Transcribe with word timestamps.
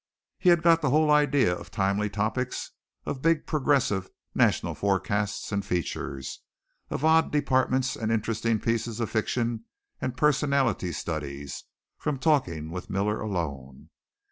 He 0.39 0.49
had 0.49 0.63
got 0.63 0.81
the 0.81 0.89
whole 0.89 1.11
idea 1.11 1.55
of 1.55 1.69
timely 1.69 2.09
topics, 2.09 2.71
of 3.05 3.21
big 3.21 3.45
progressive, 3.45 4.09
national 4.33 4.73
forecasts 4.73 5.51
and 5.51 5.63
features, 5.63 6.39
of 6.89 7.05
odd 7.05 7.31
departments 7.31 7.95
and 7.95 8.11
interesting 8.11 8.59
pieces 8.59 8.99
of 8.99 9.11
fiction 9.11 9.65
and 10.01 10.17
personality 10.17 10.91
studies, 10.91 11.65
from 11.99 12.17
talking 12.17 12.71
with 12.71 12.89
Miller 12.89 13.21
alone. 13.21 13.89